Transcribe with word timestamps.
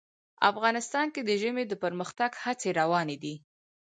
افغانستان 0.49 1.05
کې 1.13 1.21
د 1.23 1.29
ژمی 1.41 1.63
د 1.67 1.73
پرمختګ 1.83 2.31
هڅې 2.43 2.69
روانې 2.79 3.17
دي. 3.23 3.35